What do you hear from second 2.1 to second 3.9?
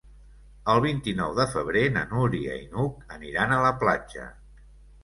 Núria i n'Hug aniran a la